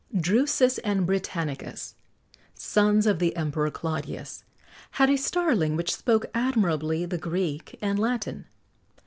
Drusus 0.19 0.79
and 0.79 1.05
Britannicus, 1.05 1.93
sons 2.55 3.05
of 3.05 3.19
the 3.19 3.35
Emperor 3.35 3.69
Claudius, 3.69 4.43
had 4.93 5.11
a 5.11 5.15
starling 5.15 5.75
which 5.75 5.95
spoke 5.95 6.25
admirably 6.33 7.05
the 7.05 7.19
Greek 7.19 7.77
and 7.83 7.99
Latin. 7.99 8.47